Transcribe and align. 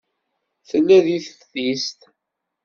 Tella 0.69 0.97
deg 1.05 1.23
teftist. 1.27 1.99